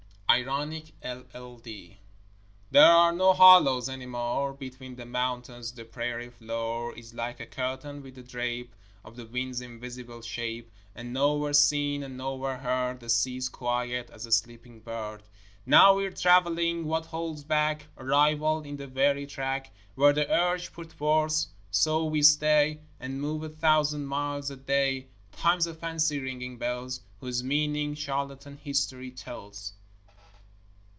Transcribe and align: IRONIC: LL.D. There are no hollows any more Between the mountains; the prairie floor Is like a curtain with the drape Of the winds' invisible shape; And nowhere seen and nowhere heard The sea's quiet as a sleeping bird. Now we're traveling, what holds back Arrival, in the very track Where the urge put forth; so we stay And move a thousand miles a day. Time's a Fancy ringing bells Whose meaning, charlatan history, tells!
IRONIC: 0.33 0.93
LL.D. 1.33 1.97
There 2.71 2.85
are 2.85 3.11
no 3.11 3.33
hollows 3.33 3.89
any 3.89 4.05
more 4.05 4.53
Between 4.53 4.95
the 4.95 5.05
mountains; 5.05 5.73
the 5.73 5.83
prairie 5.83 6.29
floor 6.29 6.95
Is 6.97 7.13
like 7.13 7.41
a 7.41 7.45
curtain 7.45 8.01
with 8.01 8.15
the 8.15 8.23
drape 8.23 8.73
Of 9.03 9.17
the 9.17 9.25
winds' 9.25 9.59
invisible 9.59 10.21
shape; 10.21 10.71
And 10.95 11.11
nowhere 11.11 11.51
seen 11.51 12.01
and 12.01 12.15
nowhere 12.15 12.55
heard 12.59 13.01
The 13.01 13.09
sea's 13.09 13.49
quiet 13.49 14.09
as 14.09 14.25
a 14.25 14.31
sleeping 14.31 14.79
bird. 14.79 15.21
Now 15.65 15.97
we're 15.97 16.11
traveling, 16.11 16.85
what 16.85 17.07
holds 17.07 17.43
back 17.43 17.87
Arrival, 17.97 18.61
in 18.61 18.77
the 18.77 18.87
very 18.87 19.25
track 19.27 19.73
Where 19.95 20.13
the 20.13 20.31
urge 20.33 20.71
put 20.71 20.93
forth; 20.93 21.47
so 21.71 22.05
we 22.05 22.21
stay 22.21 22.79
And 23.01 23.19
move 23.19 23.43
a 23.43 23.49
thousand 23.49 24.05
miles 24.05 24.49
a 24.49 24.55
day. 24.55 25.07
Time's 25.33 25.67
a 25.67 25.73
Fancy 25.73 26.19
ringing 26.19 26.57
bells 26.57 27.01
Whose 27.19 27.43
meaning, 27.43 27.95
charlatan 27.95 28.55
history, 28.55 29.11
tells! 29.11 29.73